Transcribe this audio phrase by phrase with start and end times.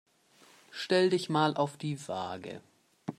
[0.71, 2.61] Stell dich mal auf die Waage.